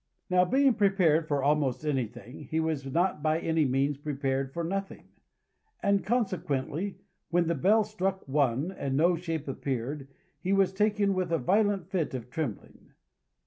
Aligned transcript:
Now, 0.31 0.45
being 0.45 0.73
prepared 0.73 1.27
for 1.27 1.43
almost 1.43 1.85
anything, 1.85 2.45
he 2.45 2.59
was 2.59 2.87
not 2.91 3.21
by 3.21 3.37
any 3.39 3.65
means 3.65 3.97
prepared 3.97 4.51
for 4.51 4.63
nothing; 4.63 5.09
and, 5.83 6.03
consequently, 6.03 6.97
when 7.29 7.45
the 7.45 7.53
bell 7.53 7.83
struck 7.83 8.27
One, 8.27 8.71
and 8.71 8.97
no 8.97 9.15
shape 9.15 9.47
appeared, 9.47 10.07
he 10.39 10.53
was 10.53 10.73
taken 10.73 11.13
with 11.13 11.31
a 11.31 11.37
violent 11.37 11.91
fit 11.91 12.15
of 12.15 12.31
trembling. 12.31 12.93